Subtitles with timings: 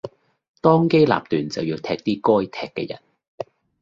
[0.61, 2.99] 當機立斷就要踢啲該踢嘅人